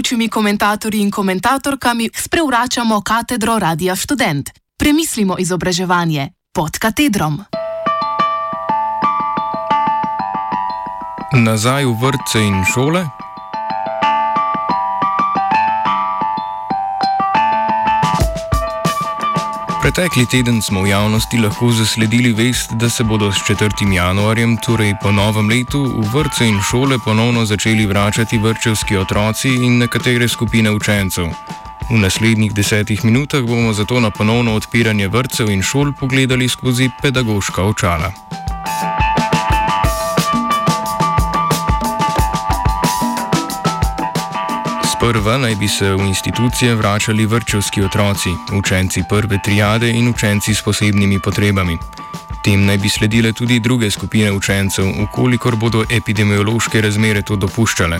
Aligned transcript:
gostujočimi 0.00 0.28
komentatorji 0.28 1.00
in 1.00 1.10
komentatorkami 1.10 2.10
sprevračamo 2.14 3.00
katedro 3.00 3.58
Radia 3.58 3.96
Student. 3.96 4.50
Premislimo 4.78 5.36
izobraževanje 5.38 6.28
pod 6.54 6.78
katedrom. 6.78 7.44
Nazaj 11.32 11.84
v 11.84 11.92
vrtce 12.00 12.40
in 12.40 12.64
šole. 12.74 13.04
Pretekli 19.90 20.26
teden 20.26 20.62
smo 20.62 20.82
v 20.86 20.94
javnosti 20.94 21.38
lahko 21.42 21.72
zasledili 21.74 22.30
vest, 22.32 22.70
da 22.78 22.86
se 22.90 23.02
bodo 23.04 23.32
s 23.32 23.42
4. 23.42 23.90
januarjem, 23.94 24.54
torej 24.62 24.94
po 25.02 25.10
novem 25.10 25.48
letu, 25.50 25.82
v 25.82 26.06
vrtce 26.14 26.46
in 26.46 26.60
šole 26.62 26.98
ponovno 27.04 27.42
začeli 27.44 27.86
vračati 27.86 28.38
vrčevski 28.38 28.96
otroci 28.96 29.48
in 29.48 29.78
nekatere 29.78 30.28
skupine 30.28 30.70
učencev. 30.70 31.26
V 31.90 31.98
naslednjih 31.98 32.54
desetih 32.54 33.04
minutah 33.04 33.42
bomo 33.42 33.72
zato 33.72 34.00
na 34.00 34.10
ponovno 34.10 34.54
odpiranje 34.54 35.08
vrtcev 35.08 35.50
in 35.50 35.62
šol 35.62 35.92
pogledali 35.92 36.48
skozi 36.48 36.90
pedagoška 37.02 37.62
očala. 37.62 38.12
Sprva 45.10 45.38
naj 45.38 45.54
bi 45.54 45.68
se 45.68 45.94
v 45.94 46.06
institucije 46.06 46.74
vračali 46.74 47.26
vrčevski 47.26 47.82
otroci, 47.82 48.30
učenci 48.54 49.02
prve 49.08 49.38
triade 49.44 49.90
in 49.90 50.08
učenci 50.08 50.54
s 50.54 50.62
posebnimi 50.62 51.18
potrebami. 51.18 51.78
Tem 52.44 52.66
naj 52.66 52.78
bi 52.78 52.88
sledile 52.88 53.32
tudi 53.32 53.58
druge 53.60 53.90
skupine 53.90 54.32
učencev, 54.32 54.86
ukolikor 55.02 55.56
bodo 55.56 55.82
epidemiološke 55.90 56.80
razmere 56.80 57.22
to 57.22 57.36
dopuščale. 57.36 57.98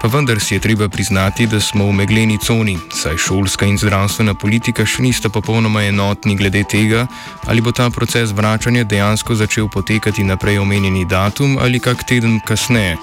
Pa 0.00 0.08
vendar 0.08 0.40
si 0.40 0.54
je 0.54 0.60
treba 0.60 0.88
priznati, 0.88 1.46
da 1.46 1.60
smo 1.60 1.84
v 1.84 1.92
megleni 1.92 2.38
coni, 2.38 2.78
saj 2.88 3.16
šolska 3.16 3.66
in 3.66 3.76
zdravstvena 3.78 4.34
politika 4.34 4.86
še 4.86 5.02
nista 5.02 5.28
popolnoma 5.28 5.84
enotni 5.84 6.36
glede 6.40 6.64
tega, 6.64 7.04
ali 7.46 7.60
bo 7.60 7.72
ta 7.72 7.90
proces 7.90 8.32
vračanja 8.32 8.84
dejansko 8.84 9.34
začel 9.34 9.68
potekati 9.68 10.24
na 10.24 10.40
prej 10.40 10.58
omenjeni 10.58 11.04
datum 11.04 11.58
ali 11.60 11.80
kak 11.80 12.08
teden 12.08 12.40
kasneje. 12.40 12.96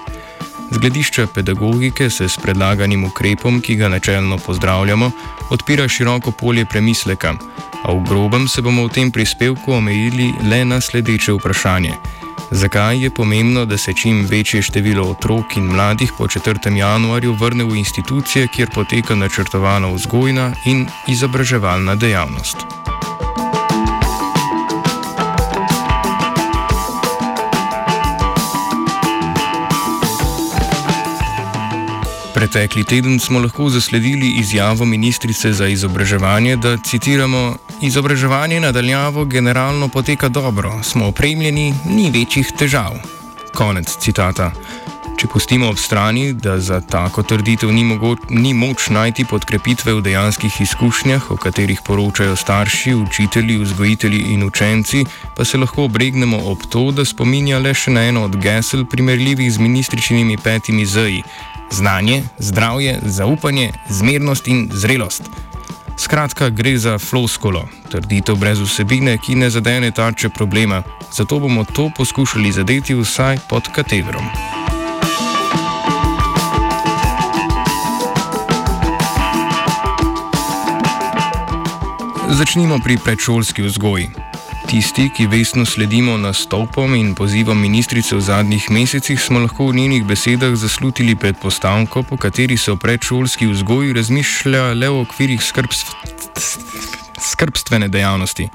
Z 0.72 0.78
gledišča 0.78 1.28
pedagogike 1.28 2.10
se 2.10 2.30
s 2.30 2.38
predlaganim 2.38 3.04
ukrepom, 3.04 3.62
ki 3.62 3.76
ga 3.76 3.88
načelno 3.90 4.38
pozdravljamo, 4.38 5.12
odpira 5.50 5.88
široko 5.88 6.32
polje 6.32 6.66
premisleka, 6.66 7.34
a 7.84 7.94
v 7.94 8.04
grobem 8.10 8.48
se 8.48 8.62
bomo 8.62 8.88
v 8.88 8.92
tem 8.92 9.12
prispevku 9.12 9.74
omejili 9.74 10.34
le 10.50 10.66
na 10.66 10.82
sledeče 10.82 11.34
vprašanje. 11.34 11.94
Zakaj 12.52 13.04
je 13.04 13.10
pomembno, 13.10 13.66
da 13.66 13.78
se 13.78 13.94
čim 13.94 14.26
večje 14.26 14.62
število 14.62 15.10
otrok 15.12 15.58
in 15.58 15.64
mladih 15.64 16.12
po 16.18 16.28
4. 16.28 16.76
januarju 16.76 17.34
vrne 17.34 17.64
v 17.64 17.76
institucije, 17.76 18.48
kjer 18.48 18.70
poteka 18.74 19.16
načrtovana 19.16 19.88
vzgojna 19.88 20.54
in 20.66 20.88
izobraževalna 21.08 21.96
dejavnost? 21.96 22.87
Pretekli 32.38 32.84
teden 32.84 33.20
smo 33.20 33.40
lahko 33.40 33.70
zasledili 33.70 34.28
izjavo 34.38 34.86
ministrice 34.86 35.54
za 35.54 35.68
izobraževanje, 35.68 36.56
da 36.56 36.78
citiramo: 36.78 37.56
Izobraževanje 37.82 38.60
nadaljavo 38.60 39.26
generalno 39.26 39.88
poteka 39.88 40.30
dobro, 40.30 40.84
smo 40.84 41.08
opremljeni, 41.08 41.74
ni 41.86 42.12
večjih 42.12 42.52
težav. 42.60 42.94
Konec 43.54 43.98
citata. 43.98 44.52
Če 45.18 45.28
pustimo 45.34 45.70
ob 45.70 45.82
strani, 45.82 46.34
da 46.34 46.60
za 46.60 46.78
tako 46.82 47.24
trditev 47.24 47.74
ni, 47.74 47.84
mogoč, 47.84 48.30
ni 48.30 48.54
moč 48.54 48.92
najti 48.94 49.26
podkrepitve 49.26 49.98
v 49.98 50.06
dejanskih 50.06 50.62
izkušnjah, 50.62 51.32
o 51.32 51.42
katerih 51.42 51.82
poročajo 51.82 52.36
starši, 52.36 52.94
učitelji, 52.94 53.58
vzgojitelji 53.64 54.22
in 54.38 54.46
učenci, 54.46 55.06
pa 55.36 55.46
se 55.46 55.58
lahko 55.58 55.90
obregnemo 55.90 56.38
ob 56.46 56.70
to, 56.70 56.92
da 56.92 57.06
spominja 57.06 57.58
le 57.58 57.74
še 57.74 57.98
na 57.98 58.06
eno 58.14 58.30
od 58.30 58.38
gesel, 58.38 58.86
primerljivih 58.86 59.50
z 59.52 59.58
ministričnimi 59.58 60.38
petimi 60.38 60.86
zji: 60.86 61.24
znanje, 61.72 62.24
zdravje, 62.38 63.00
zaupanje, 63.06 63.72
zmernost 63.90 64.48
in 64.48 64.70
zrelost. 64.74 65.24
Skratka, 65.98 66.50
gre 66.50 66.78
za 66.78 66.98
floskolo, 66.98 67.66
trditev 67.92 68.36
brez 68.36 68.60
vsebine, 68.62 69.18
ki 69.18 69.36
ne 69.36 69.50
zadene 69.50 69.92
tarče 69.92 70.30
problema, 70.30 70.84
zato 71.12 71.40
bomo 71.40 71.66
to 71.66 71.90
poskušali 71.98 72.52
zadeti 72.52 72.96
vsaj 72.96 73.40
pod 73.50 73.68
katedrom. 73.76 74.26
Začnimo 82.30 82.80
pri 82.84 82.98
predšolski 83.04 83.62
vzgoji. 83.62 84.27
Tisti, 84.68 85.08
ki 85.16 85.28
vestno 85.32 85.66
sledimo 85.66 86.18
nastopom 86.18 86.96
in 86.96 87.14
pozivom 87.16 87.60
ministrice 87.60 88.16
v 88.16 88.22
zadnjih 88.22 88.66
mesecih, 88.70 89.20
smo 89.22 89.40
lahko 89.40 89.70
v 89.70 89.76
njenih 89.76 90.04
besedah 90.04 90.56
zaslutili 90.56 91.16
predpostavko, 91.16 92.04
po 92.04 92.18
kateri 92.18 92.58
se 92.58 92.72
o 92.72 92.76
predšolski 92.76 93.48
vzgoji 93.48 93.94
razmišlja 93.94 94.74
le 94.74 94.90
v 94.90 95.00
okvirih 95.06 95.44
skrbstv 95.44 95.96
skrbstvene 97.20 97.88
dejavnosti. 97.88 98.50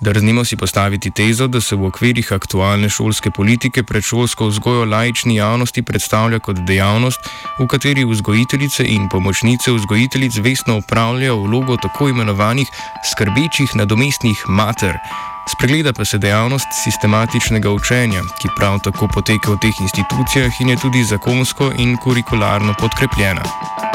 Drznimo 0.00 0.44
si 0.44 0.56
postaviti 0.56 1.10
tezo, 1.10 1.46
da 1.46 1.60
se 1.60 1.76
v 1.76 1.86
okvirih 1.88 2.32
aktualne 2.32 2.88
šolske 2.88 3.30
politike 3.30 3.82
predšolsko 3.82 4.46
vzgojo 4.46 4.84
laični 4.84 5.36
javnosti 5.36 5.82
predstavlja 5.82 6.38
kot 6.38 6.60
dejavnost, 6.68 7.20
v 7.58 7.66
kateri 7.66 8.04
vzgojiteljice 8.04 8.84
in 8.84 9.08
pomočnice 9.08 9.72
vzgojiteljic 9.72 10.36
vestno 10.44 10.76
upravljajo 10.78 11.36
vlogo 11.36 11.76
tako 11.76 12.08
imenovanih 12.08 12.68
skrbečih 13.12 13.76
nadomestnih 13.76 14.44
mater. 14.48 15.00
Spregleda 15.48 15.92
pa 15.92 16.04
se 16.04 16.18
dejavnost 16.18 16.66
sistematičnega 16.84 17.70
učenja, 17.70 18.20
ki 18.42 18.48
prav 18.56 18.80
tako 18.84 19.08
poteka 19.08 19.54
v 19.54 19.60
teh 19.62 19.80
institucijah 19.80 20.60
in 20.60 20.68
je 20.68 20.76
tudi 20.76 21.04
zakonsko 21.04 21.72
in 21.78 21.96
kurikularno 21.96 22.74
podkrepljena. 22.80 23.85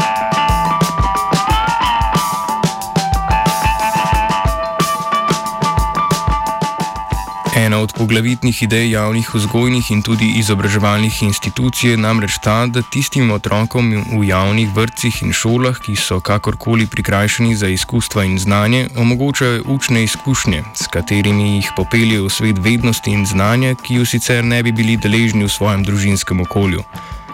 Ena 7.82 7.90
od 7.90 7.94
poglavitnih 7.98 8.64
idej 8.64 8.92
javnih 8.92 9.30
vzgojnih 9.34 9.92
in 9.92 10.02
tudi 10.06 10.28
izobraževalnih 10.38 11.24
institucij 11.24 11.90
je 11.90 11.98
namreč 11.98 12.38
ta, 12.38 12.68
da 12.70 12.82
tistim 12.82 13.32
otrokom 13.32 13.90
v 14.20 14.20
javnih 14.28 14.70
vrtcih 14.76 15.24
in 15.26 15.34
šolah, 15.34 15.80
ki 15.82 15.96
so 15.98 16.20
kakorkoli 16.22 16.86
prikrajšani 16.86 17.56
za 17.56 17.68
izkustva 17.74 18.24
in 18.24 18.38
znanje, 18.40 18.90
omogočajo 18.96 19.64
učne 19.66 20.04
izkušnje, 20.04 20.64
s 20.76 20.88
katerimi 20.94 21.56
jih 21.56 21.72
popeljejo 21.78 22.28
v 22.28 22.30
svet 22.30 22.62
vednosti 22.62 23.10
in 23.12 23.26
znanja, 23.26 23.74
ki 23.74 23.98
jo 23.98 24.06
sicer 24.06 24.46
ne 24.46 24.62
bi 24.64 24.72
bili 24.72 24.98
deležni 24.98 25.50
v 25.50 25.50
svojem 25.50 25.82
družinskem 25.84 26.46
okolju. 26.46 26.86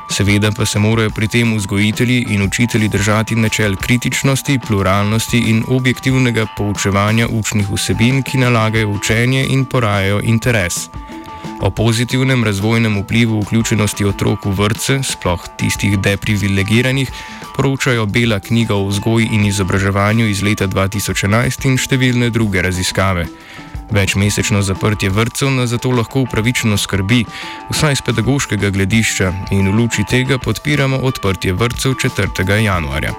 Seveda 0.10 0.52
pa 0.52 0.66
se 0.66 0.80
morajo 0.80 1.10
pri 1.10 1.28
tem 1.28 1.56
vzgojitelji 1.58 2.26
in 2.30 2.42
učitelji 2.42 2.88
držati 2.88 3.36
načel 3.36 3.76
kritičnosti, 3.76 4.60
pluralnosti 4.68 5.38
in 5.38 5.64
objektivnega 5.68 6.46
poučevanja 6.58 7.28
učnih 7.28 7.68
vsebin, 7.72 8.24
ki 8.24 8.38
nalagajo 8.38 8.90
učenje 8.90 9.46
in 9.50 9.66
porajajo 9.66 10.22
interes. 10.24 10.90
O 11.62 11.70
pozitivnem 11.70 12.44
razvojnem 12.44 13.00
vplivu 13.02 13.42
vključenosti 13.42 14.06
otrok 14.06 14.46
v 14.46 14.52
vrtce, 14.52 15.00
sploh 15.04 15.48
tistih 15.58 16.00
deprivilegiranih, 16.00 17.12
poročajo 17.56 18.06
Bela 18.06 18.40
knjiga 18.40 18.76
o 18.76 18.86
vzgoji 18.88 19.30
in 19.32 19.46
izobraževanju 19.46 20.28
iz 20.28 20.44
leta 20.44 20.68
2011 20.68 21.66
in 21.66 21.78
številne 21.78 22.30
druge 22.30 22.62
raziskave. 22.62 23.26
Večmesečno 23.92 24.62
zaprtje 24.62 25.10
vrtcev 25.10 25.52
nas 25.52 25.70
zato 25.70 25.90
lahko 25.92 26.20
upravičeno 26.20 26.78
skrbi, 26.78 27.26
vsaj 27.70 27.96
z 27.96 28.02
pedagoškega 28.02 28.70
gledišča, 28.70 29.34
in 29.52 29.72
v 29.72 29.76
luči 29.76 30.04
tega 30.04 30.38
podpiramo 30.38 30.98
odprtje 30.98 31.54
vrtcev 31.54 31.94
4. 31.94 32.64
januarja. 32.64 33.14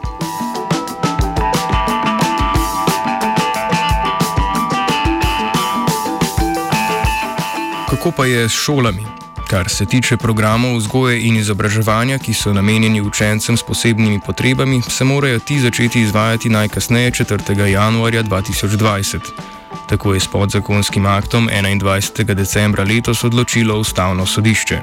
Kako 7.91 8.11
pa 8.11 8.27
je 8.27 8.49
s 8.49 8.53
šolami? 8.53 9.07
Kar 9.49 9.69
se 9.69 9.87
tiče 9.87 10.17
programov 10.17 10.77
vzgoje 10.77 11.23
in 11.27 11.37
izobraževanja, 11.37 12.19
ki 12.19 12.35
so 12.35 12.53
namenjeni 12.53 13.01
učencem 13.01 13.57
s 13.57 13.63
posebnimi 13.63 14.21
potrebami, 14.27 14.83
se 14.83 15.05
morajo 15.05 15.39
ti 15.39 15.61
začeti 15.61 16.01
izvajati 16.01 16.49
najkasneje 16.49 17.11
4. 17.11 17.67
januarja 17.67 18.23
2020. 18.23 19.58
Tako 19.89 20.15
je 20.15 20.21
s 20.21 20.29
podzakonskim 20.29 21.07
aktom 21.07 21.49
21. 21.49 22.35
decembra 22.35 22.85
letos 22.85 23.25
odločilo 23.25 23.79
Ustavno 23.79 24.27
sodišče. 24.27 24.83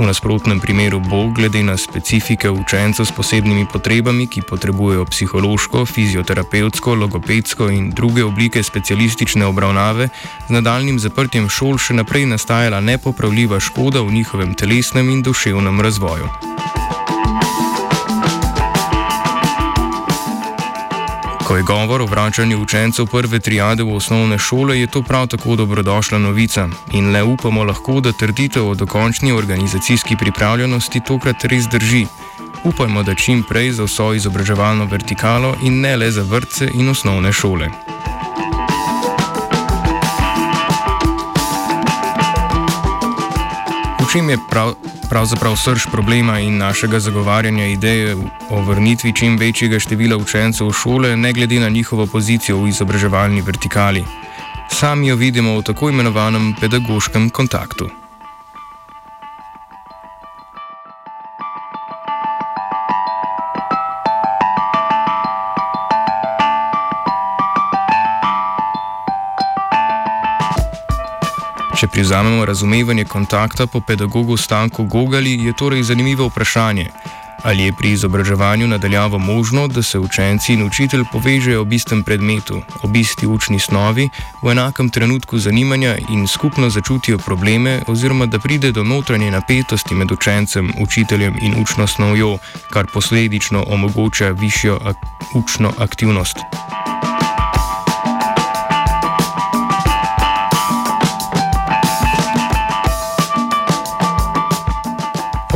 V 0.00 0.06
nasprotnem 0.08 0.60
primeru 0.60 1.00
bo, 1.00 1.28
glede 1.28 1.60
na 1.62 1.76
specifike 1.76 2.50
učencev 2.50 3.04
s 3.04 3.12
posebnimi 3.12 3.66
potrebami, 3.72 4.26
ki 4.26 4.42
potrebujejo 4.48 5.04
psihološko, 5.04 5.84
fizioterapevtsko, 5.86 6.94
logopedsko 6.94 7.68
in 7.68 7.90
druge 7.90 8.24
oblike 8.24 8.62
specialistične 8.62 9.46
obravnave, 9.46 10.08
z 10.48 10.50
nadaljnim 10.56 10.98
zaprtjem 10.98 11.48
šol 11.52 11.76
še 11.76 12.00
naprej 12.00 12.26
nastajala 12.32 12.80
nepopravljiva 12.80 13.60
škoda 13.60 14.00
v 14.00 14.12
njihovem 14.12 14.54
telesnem 14.54 15.10
in 15.10 15.22
duševnem 15.22 15.80
razvoju. 15.80 16.79
Ko 21.50 21.56
je 21.56 21.62
govor 21.62 22.02
o 22.02 22.06
vračanju 22.06 22.62
učencev 22.62 23.06
prve 23.06 23.40
triade 23.40 23.82
v 23.82 23.94
osnovne 23.94 24.38
šole, 24.38 24.80
je 24.80 24.86
to 24.86 25.02
prav 25.02 25.26
tako 25.26 25.56
dobrodošla 25.56 26.18
novica 26.18 26.68
in 26.92 27.10
le 27.10 27.22
upamo 27.22 27.64
lahko, 27.64 28.00
da 28.00 28.12
trditev 28.12 28.68
o 28.68 28.74
dokončni 28.74 29.32
organizacijski 29.32 30.16
pripravljenosti 30.16 31.00
tokrat 31.06 31.44
res 31.44 31.66
drži. 31.66 32.06
Upajmo, 32.64 33.02
da 33.02 33.14
čim 33.14 33.42
prej 33.42 33.72
za 33.72 33.84
vso 33.84 34.12
izobraževalno 34.14 34.84
vertikalo 34.84 35.56
in 35.62 35.80
ne 35.80 35.96
le 35.96 36.10
za 36.10 36.22
vrtce 36.22 36.70
in 36.74 36.88
osnovne 36.88 37.32
šole. 37.32 37.68
V 44.00 44.12
čem 44.12 44.30
je 44.30 44.38
prav, 44.50 44.74
pravzaprav 45.10 45.56
srč 45.56 45.86
problema 45.92 46.38
in 46.38 46.56
našega 46.56 47.00
zagovarjanja 47.00 47.66
ideje 47.66 48.16
o 48.50 48.62
vrnitvi 48.62 49.12
čim 49.12 49.36
večjega 49.38 49.78
števila 49.78 50.16
učencev 50.16 50.68
v 50.68 50.72
šole, 50.72 51.16
ne 51.16 51.32
glede 51.32 51.60
na 51.60 51.68
njihovo 51.68 52.06
pozicijo 52.06 52.62
v 52.62 52.68
izobraževalni 52.68 53.42
vertikali. 53.42 54.04
Sami 54.70 55.08
jo 55.08 55.16
vidimo 55.16 55.58
v 55.58 55.62
tako 55.62 55.90
imenovanem 55.90 56.54
pedagoškem 56.60 57.30
kontaktu. 57.30 57.99
Če 71.80 71.86
prizamemo 71.88 72.44
razumevanje 72.44 73.06
kontakta 73.08 73.64
po 73.66 73.80
pedagogu 73.80 74.36
Stanku 74.36 74.84
Gogali, 74.84 75.30
je 75.44 75.52
torej 75.56 75.82
zanimivo 75.88 76.26
vprašanje, 76.28 76.90
ali 77.42 77.62
je 77.62 77.72
pri 77.72 77.92
izobraževanju 77.96 78.66
nadaljavo 78.68 79.18
možno, 79.18 79.64
da 79.68 79.82
se 79.82 79.98
učenci 79.98 80.52
in 80.52 80.66
učitelj 80.66 81.06
povežejo 81.12 81.62
ob 81.62 81.72
istem 81.72 82.02
predmetu, 82.04 82.60
ob 82.82 82.96
isti 82.96 83.26
učni 83.26 83.58
snovi, 83.58 84.10
v 84.42 84.52
enakem 84.52 84.90
trenutku 84.90 85.38
zanimanja 85.38 85.96
in 86.10 86.26
skupno 86.28 86.68
začutijo 86.70 87.18
probleme, 87.18 87.80
oziroma 87.86 88.26
da 88.26 88.38
pride 88.38 88.72
do 88.72 88.84
notranje 88.84 89.30
napetosti 89.30 89.94
med 89.94 90.12
učencem, 90.12 90.72
učiteljem 90.80 91.38
in 91.40 91.62
učno 91.62 91.86
snovjo, 91.86 92.36
kar 92.70 92.92
posledično 92.92 93.64
omogoča 93.68 94.28
višjo 94.28 94.80
ak 94.84 94.96
učno 95.34 95.72
aktivnost. 95.78 96.36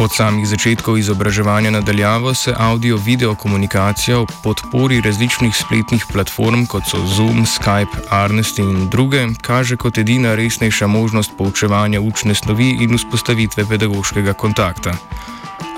Od 0.04 0.12
samih 0.12 0.44
začetkov 0.44 0.98
izobraževanja 1.00 1.70
nadaljavo 1.70 2.34
se 2.34 2.52
audio-video 2.58 3.34
komunikacija 3.34 4.18
v 4.18 4.26
podpori 4.42 5.00
različnih 5.00 5.56
spletnih 5.56 6.04
platform, 6.12 6.66
kot 6.66 6.82
so 6.90 7.00
Zoom, 7.06 7.46
Skype, 7.48 8.02
Arnest 8.10 8.58
in 8.58 8.90
druge, 8.90 9.24
kaže 9.40 9.76
kot 9.80 9.98
edina 9.98 10.34
resnejša 10.34 10.86
možnost 10.86 11.32
poučevanja 11.38 12.00
učne 12.00 12.34
snovi 12.34 12.68
in 12.84 12.98
vzpostavitve 12.98 13.64
pedagoškega 13.64 14.32
kontakta. 14.32 14.92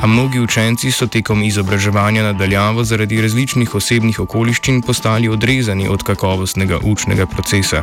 A 0.00 0.06
mnogi 0.06 0.40
učenci 0.40 0.90
so 0.90 1.06
tekom 1.06 1.42
izobraževanja 1.42 2.22
nadaljavo 2.22 2.84
zaradi 2.84 3.22
različnih 3.22 3.74
osebnih 3.74 4.20
okoliščin 4.20 4.82
postali 4.82 5.28
odrezani 5.28 5.88
od 5.88 6.02
kakovostnega 6.02 6.78
učnega 6.82 7.26
procesa. 7.26 7.82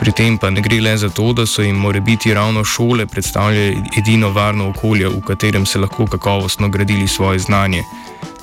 Pri 0.00 0.12
tem 0.12 0.38
pa 0.38 0.50
ne 0.50 0.60
gre 0.60 0.80
le 0.80 0.96
za 0.96 1.08
to, 1.08 1.32
da 1.32 1.46
so 1.46 1.62
jim 1.62 1.76
more 1.76 2.00
biti 2.00 2.34
ravno 2.34 2.64
šole 2.64 3.06
predstavljale 3.06 3.76
edino 3.98 4.30
varno 4.30 4.68
okolje, 4.68 5.08
v 5.08 5.20
katerem 5.26 5.66
se 5.66 5.78
lahko 5.78 6.06
kakovostno 6.06 6.68
gradili 6.68 7.08
svoje 7.08 7.38
znanje. 7.38 7.82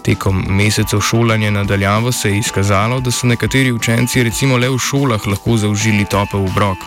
Tekom 0.04 0.46
mesecev 0.48 1.02
šolanja 1.02 1.52
nadaljavo 1.52 2.12
se 2.12 2.30
je 2.32 2.38
izkazalo, 2.40 3.00
da 3.00 3.12
so 3.12 3.28
nekateri 3.28 3.72
učenci 3.72 4.24
recimo 4.24 4.58
le 4.58 4.70
v 4.70 4.78
šolah 4.78 5.28
lahko 5.28 5.58
zaužili 5.58 6.06
topel 6.06 6.46
obrok. 6.46 6.78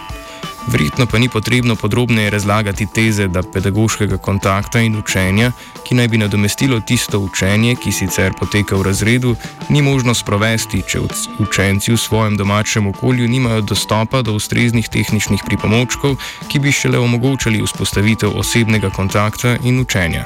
Verjetno 0.67 1.07
pa 1.07 1.19
ni 1.19 1.29
potrebno 1.29 1.77
podrobneje 1.77 2.31
razlagati 2.31 2.87
teze, 2.87 3.29
da 3.29 3.43
pedagoškega 3.43 4.17
kontakta 4.19 4.81
in 4.81 4.97
učenja, 4.97 5.53
ki 5.85 5.95
naj 5.95 6.09
bi 6.09 6.19
nadomestilo 6.19 6.81
tisto 6.81 7.19
učenje, 7.19 7.75
ki 7.75 7.93
sicer 7.93 8.33
poteka 8.39 8.77
v 8.77 8.83
razredu, 8.83 9.37
ni 9.69 9.83
možno 9.83 10.15
sprovesti, 10.15 10.83
če 10.89 11.01
učenci 11.39 11.93
v 11.93 11.99
svojem 11.99 12.37
domačem 12.37 12.87
okolju 12.87 13.29
nimajo 13.29 13.61
dostopa 13.61 14.23
do 14.23 14.33
ustreznih 14.33 14.89
tehničnih 14.89 15.43
pripomočkov, 15.47 16.17
ki 16.49 16.59
bi 16.59 16.73
šele 16.73 16.99
omogočali 16.99 17.63
vzpostavitev 17.63 18.39
osebnega 18.39 18.91
kontakta 18.91 19.57
in 19.65 19.81
učenja. 19.81 20.25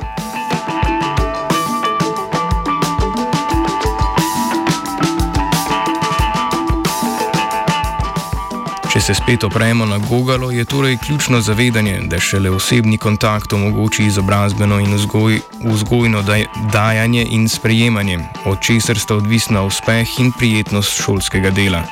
Se 9.06 9.14
spet 9.14 9.44
opremo 9.44 9.86
na 9.86 9.98
Google, 9.98 10.56
je 10.56 10.64
torej 10.64 10.96
ključno 10.96 11.40
zavedanje, 11.40 12.00
da 12.10 12.20
šele 12.20 12.50
osebni 12.50 12.98
kontakt 12.98 13.52
omogoči 13.52 14.04
izobrazbeno 14.04 14.80
in 14.80 14.94
vzgoj, 14.94 15.40
vzgojno 15.64 16.22
daj, 16.22 16.44
dajanje 16.72 17.26
in 17.30 17.48
sprejemanje, 17.48 18.18
od 18.44 18.60
česar 18.60 18.98
sta 18.98 19.14
odvisna 19.14 19.62
uspeh 19.62 20.20
in 20.20 20.32
prijetnost 20.38 21.02
šolskega 21.02 21.50
dela. 21.50 21.82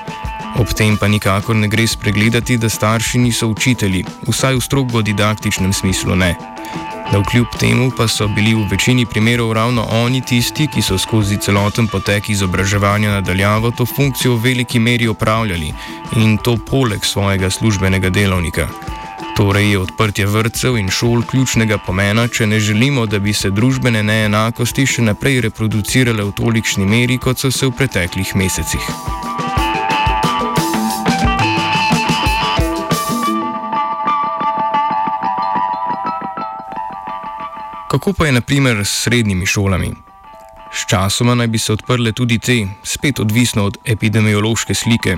Ob 0.59 0.75
tem 0.75 0.97
pa 0.97 1.09
nikakor 1.09 1.57
ne 1.57 1.69
gre 1.69 1.87
spregledati, 1.87 2.59
da 2.59 2.69
starši 2.69 3.19
niso 3.19 3.47
učitelji, 3.47 4.05
vsaj 4.27 4.55
v 4.55 4.61
strogo 4.61 5.03
didaktičnem 5.03 5.73
smislu 5.73 6.17
ne 6.17 6.35
da 7.15 7.21
vkljub 7.21 7.47
temu 7.61 7.91
pa 7.97 8.09
so 8.09 8.27
bili 8.29 8.55
v 8.55 8.67
večini 8.71 9.07
primerov 9.07 9.53
ravno 9.53 9.87
oni 9.91 10.21
tisti, 10.21 10.67
ki 10.67 10.83
so 10.83 10.99
skozi 10.99 11.37
celoten 11.39 11.87
potek 11.87 12.29
izobraževanja 12.29 13.11
nadaljavo 13.11 13.71
to 13.71 13.87
funkcijo 13.87 14.35
v 14.35 14.43
veliki 14.43 14.79
meri 14.79 15.09
opravljali 15.09 15.73
in 16.17 16.39
to 16.39 16.57
poleg 16.71 17.05
svojega 17.05 17.51
službenega 17.51 18.11
delovnika. 18.11 18.67
Torej 19.37 19.71
je 19.71 19.79
odprtje 19.79 20.27
vrtcev 20.27 20.79
in 20.79 20.91
šol 20.91 21.23
ključnega 21.23 21.79
pomena, 21.87 22.29
če 22.29 22.47
ne 22.47 22.61
želimo, 22.61 23.07
da 23.07 23.19
bi 23.19 23.33
se 23.33 23.51
družbene 23.51 24.03
neenakosti 24.03 24.87
še 24.87 25.03
naprej 25.03 25.41
reproducirale 25.47 26.25
v 26.25 26.35
tolikšni 26.35 26.87
meri, 26.87 27.19
kot 27.19 27.39
so 27.39 27.51
se 27.51 27.67
v 27.67 27.77
preteklih 27.79 28.35
mesecih. 28.35 28.91
Kako 37.95 38.13
pa 38.13 38.27
je 38.27 38.33
naprimer 38.33 38.81
s 38.85 39.03
srednjimi 39.03 39.47
šolami? 39.47 39.93
Sčasoma 40.73 41.35
naj 41.35 41.47
bi 41.47 41.59
se 41.59 41.73
odprle 41.73 42.13
tudi 42.13 42.39
te, 42.39 42.67
spet 42.83 43.21
odvisno 43.21 43.65
od 43.65 43.77
epidemiološke 43.85 44.75
slike. 44.75 45.17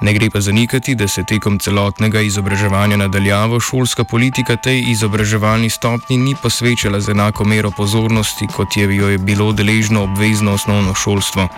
Ne 0.00 0.12
gre 0.12 0.28
pa 0.30 0.40
zanikati, 0.40 0.94
da 0.94 1.08
se 1.08 1.24
tekom 1.24 1.58
celotnega 1.58 2.20
izobraževanja 2.20 2.96
nadaljavo 2.96 3.60
šolska 3.60 4.04
politika 4.04 4.56
tej 4.56 4.84
izobraževalni 4.90 5.70
stopni 5.70 6.16
ni 6.16 6.34
posvečala 6.42 7.00
z 7.00 7.10
enako 7.10 7.44
mero 7.44 7.70
pozornosti, 7.70 8.46
kot 8.56 8.76
je 8.76 8.96
jo 8.96 9.08
je 9.08 9.18
bilo 9.18 9.52
deležno 9.52 10.02
obvezno 10.02 10.52
osnovno 10.52 10.94
šolstvo. 10.94 11.48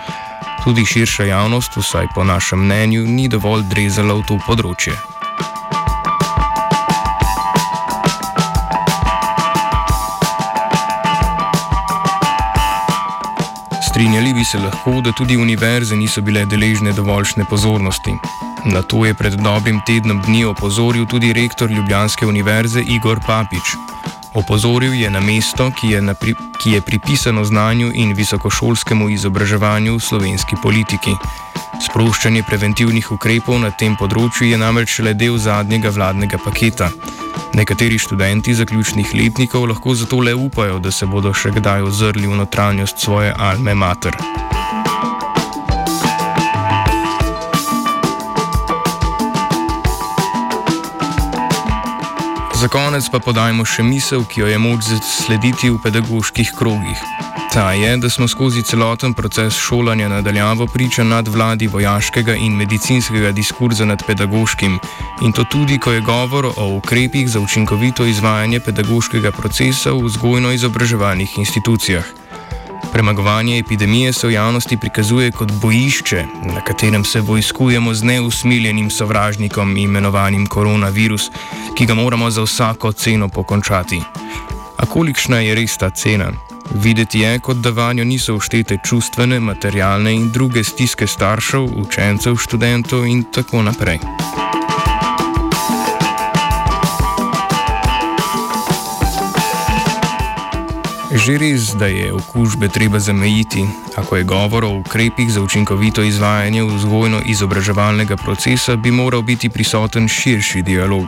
Tudi 0.65 0.87
širša 0.87 1.25
javnost, 1.25 1.77
vsaj 1.77 2.07
po 2.15 2.25
našem 2.25 2.63
mnenju, 2.65 3.03
ni 3.07 3.29
dovolj 3.29 3.67
drezala 3.75 4.15
v 4.15 4.27
to 4.29 4.39
področje. 4.47 5.14
Strinjali 13.95 14.33
bi 14.35 14.45
se 14.45 14.59
lahko, 14.59 15.01
da 15.01 15.13
tudi 15.13 15.37
univerze 15.37 15.97
niso 15.97 16.21
bile 16.21 16.41
deležne 16.47 16.93
dovoljšne 16.93 17.45
pozornosti. 17.45 18.11
Na 18.65 18.83
to 18.83 19.05
je 19.07 19.15
pred 19.15 19.33
dobrim 19.33 19.81
tednom 19.87 20.23
dni 20.23 20.45
opozoril 20.45 21.07
tudi 21.07 21.33
rektor 21.33 21.71
Ljubljanske 21.71 22.27
univerze 22.27 22.83
Igor 22.83 23.21
Papič. 23.27 23.77
Opozoril 24.35 24.95
je 24.95 25.11
na 25.11 25.21
mesto, 25.21 25.71
ki 25.81 25.93
je, 25.93 26.01
na 26.03 26.15
pri, 26.15 26.35
ki 26.63 26.71
je 26.71 26.81
pripisano 26.81 27.45
znanju 27.45 27.93
in 27.95 28.17
visokošolskemu 28.19 29.09
izobraževanju 29.09 29.95
v 29.95 30.03
slovenski 30.03 30.57
politiki. 30.63 31.15
Sproščanje 31.87 32.43
preventivnih 32.43 33.13
ukrepov 33.13 33.63
na 33.63 33.71
tem 33.71 33.95
področju 33.97 34.51
je 34.51 34.59
namreč 34.59 34.99
le 35.07 35.15
del 35.15 35.39
zadnjega 35.39 35.95
vladnega 35.95 36.43
paketa. 36.43 36.91
Nekateri 37.55 37.99
študenti 37.99 38.55
zaključnih 38.55 39.15
letnikov 39.15 39.65
lahko 39.65 39.95
zato 39.95 40.19
le 40.19 40.35
upajo, 40.35 40.79
da 40.79 40.91
se 40.91 41.07
bodo 41.07 41.31
še 41.35 41.53
kdaj 41.55 41.83
ozrli 41.87 42.27
v 42.27 42.35
notranjost 42.41 42.99
svoje 42.99 43.31
alme 43.39 43.75
mater. 43.75 44.17
Za 52.59 52.69
konec 52.69 53.07
pa 53.13 53.23
podajmo 53.23 53.65
še 53.65 53.87
misel, 53.87 54.25
ki 54.27 54.41
jo 54.41 54.51
je 54.51 54.59
moč 54.59 54.91
slediti 55.05 55.71
v 55.71 55.79
pedagoških 55.79 56.57
krogih. 56.59 57.24
Ta 57.55 57.73
je, 57.73 57.97
da 57.97 58.11
smo 58.11 58.29
skozi 58.29 58.63
celoten 58.63 59.13
proces 59.15 59.55
šolanja 59.55 60.09
nadaljavo 60.09 60.67
priča 60.67 61.05
nadvladi 61.05 61.67
vojaškega 61.67 62.35
in 62.35 62.53
medicinskega 62.57 63.33
diskurza 63.33 63.85
nad 63.85 64.03
pedagoškim, 64.07 64.79
in 65.23 65.33
to 65.33 65.45
tudi, 65.45 65.79
ko 65.79 65.93
je 65.93 66.01
govor 66.01 66.47
o 66.57 66.67
ukrepih 66.77 67.29
za 67.29 67.41
učinkovito 67.41 68.07
izvajanje 68.07 68.61
pedagoškega 68.61 69.33
procesa 69.33 69.93
v 69.93 70.01
vzgojno-izobraževalnih 70.03 71.39
institucijah. 71.39 72.05
Premagovanje 72.93 73.59
epidemije 73.59 74.13
se 74.13 74.27
v 74.27 74.33
javnosti 74.33 74.77
prikazuje 74.77 75.31
kot 75.31 75.53
bojišče, 75.53 76.25
na 76.55 76.61
katerem 76.61 77.05
se 77.05 77.21
vojskujemo 77.21 77.95
z 77.95 78.03
neusmiljenim 78.03 78.91
sovražnikom 78.91 79.77
imenovanim 79.77 80.47
koronavirus, 80.47 81.31
ki 81.77 81.87
ga 81.87 81.95
moramo 81.95 82.31
za 82.31 82.43
vsako 82.43 82.93
ceno 82.93 83.29
pokončati. 83.29 84.03
A 84.77 84.87
kolikšna 84.87 85.39
je 85.39 85.55
res 85.55 85.79
ta 85.79 85.91
cena? 85.91 86.54
Videti 86.73 87.21
je, 87.21 87.39
kot 87.39 87.57
da 87.57 87.71
vanjo 87.71 88.05
niso 88.05 88.37
vštete 88.37 88.79
čustvene, 88.85 89.41
materialne 89.41 90.15
in 90.15 90.31
druge 90.33 90.65
stiske 90.65 91.07
staršev, 91.07 91.65
učencev, 91.77 92.37
študentov 92.37 93.07
in 93.07 93.25
tako 93.33 93.63
naprej. 93.63 93.99
Že 101.15 101.39
res, 101.39 101.71
da 101.79 101.87
je 101.87 102.13
okužbe 102.13 102.69
treba 102.69 102.99
zamejiti, 102.99 103.63
ako 103.97 104.17
je 104.17 104.25
govor 104.25 104.65
o 104.65 104.79
ukrepih 104.83 105.31
za 105.33 105.43
učinkovito 105.43 106.03
izvajanje 106.03 106.63
vzgojno-izobraževalnega 106.63 108.17
procesa, 108.17 108.77
bi 108.77 108.91
moral 108.91 109.23
biti 109.23 109.49
prisoten 109.49 110.09
širši 110.09 110.63
dialog. 110.63 111.07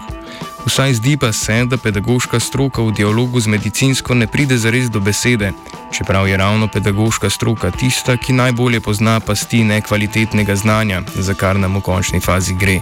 Vsaj 0.66 0.94
zdi 0.94 1.16
pa 1.16 1.32
se, 1.32 1.64
da 1.64 1.76
pedagoška 1.76 2.40
stroka 2.40 2.82
v 2.82 2.92
dialogu 2.92 3.40
z 3.40 3.46
medicinsko 3.46 4.14
ne 4.14 4.26
pride 4.26 4.58
zares 4.58 4.90
do 4.90 5.00
besede, 5.00 5.52
čeprav 5.94 6.28
je 6.28 6.36
ravno 6.36 6.66
pedagoška 6.68 7.30
stroka 7.30 7.70
tista, 7.70 8.16
ki 8.16 8.32
najbolje 8.32 8.80
pozna 8.80 9.20
pasti 9.20 9.64
nekvalitetnega 9.64 10.56
znanja, 10.56 11.02
za 11.14 11.34
kar 11.34 11.56
nam 11.58 11.78
v 11.78 11.80
končni 11.80 12.20
fazi 12.20 12.54
gre. 12.58 12.80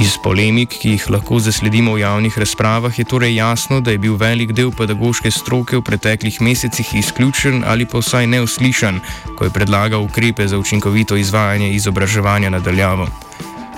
Iz 0.00 0.18
polemik, 0.22 0.76
ki 0.76 0.90
jih 0.90 1.08
lahko 1.10 1.40
zasledimo 1.40 1.96
v 1.96 2.04
javnih 2.04 2.38
razpravah, 2.38 2.98
je 2.98 3.04
torej 3.04 3.34
jasno, 3.34 3.80
da 3.80 3.90
je 3.90 3.98
bil 3.98 4.20
velik 4.20 4.52
del 4.52 4.70
pedagoške 4.70 5.30
stroke 5.30 5.80
v 5.80 5.82
preteklih 5.82 6.40
mesecih 6.40 6.94
izključen 6.94 7.64
ali 7.66 7.88
pa 7.88 7.98
vsaj 7.98 8.26
neuslišan, 8.26 9.00
ko 9.38 9.48
je 9.48 9.56
predlagal 9.56 10.04
ukrepe 10.04 10.48
za 10.48 10.58
učinkovito 10.58 11.16
izvajanje 11.16 11.72
izobraževanja 11.72 12.50
nadaljavo. 12.50 13.08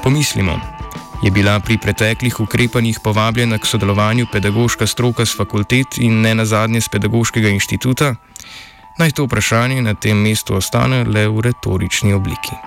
Pomislimo, 0.02 0.58
je 1.22 1.30
bila 1.30 1.60
pri 1.60 1.78
preteklih 1.78 2.40
ukrepanjih 2.40 2.98
povabljena 3.04 3.58
k 3.58 3.66
sodelovanju 3.66 4.26
pedagoška 4.32 4.86
stroka 4.86 5.24
z 5.24 5.36
fakultet 5.36 5.98
in 5.98 6.20
ne 6.20 6.34
nazadnje 6.34 6.80
z 6.80 6.88
pedagoškega 6.88 7.48
inštituta? 7.48 8.14
Naj 8.98 9.10
to 9.10 9.24
vprašanje 9.24 9.82
na 9.82 9.94
tem 9.94 10.18
mestu 10.18 10.54
ostane 10.54 11.04
le 11.04 11.28
v 11.28 11.40
retorični 11.40 12.12
obliki. 12.12 12.58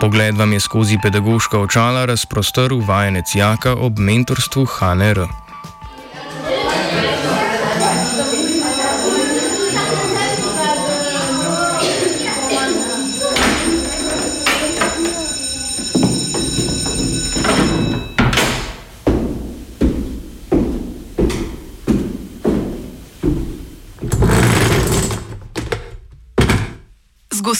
Pogled 0.00 0.36
vam 0.38 0.52
je 0.52 0.60
skozi 0.60 0.98
pedagoška 1.02 1.58
očala 1.58 2.04
razprostrl 2.04 2.80
vajenec 2.86 3.34
Jaka 3.34 3.74
ob 3.74 3.98
mentorstvu 3.98 4.64
HNR. 4.64 5.39